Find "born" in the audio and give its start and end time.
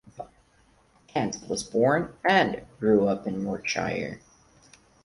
1.63-2.15